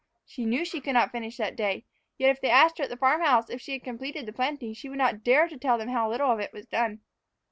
She 0.25 0.47
knew 0.47 0.65
she 0.65 0.81
could 0.81 0.93
not 0.95 1.11
finish 1.11 1.37
that 1.37 1.55
day; 1.55 1.85
yet 2.17 2.31
if 2.31 2.41
they 2.41 2.49
asked 2.49 2.79
her 2.79 2.83
at 2.85 2.89
the 2.89 2.97
farm 2.97 3.21
house 3.21 3.51
if 3.51 3.61
she 3.61 3.73
had 3.73 3.83
completed 3.83 4.25
the 4.25 4.33
planting, 4.33 4.73
she 4.73 4.89
would 4.89 4.97
not 4.97 5.23
dare 5.23 5.47
to 5.47 5.57
tell 5.59 5.77
them 5.77 5.89
how 5.89 6.09
little 6.09 6.31
of 6.31 6.39
it 6.39 6.51
was 6.51 6.65
done. 6.65 7.01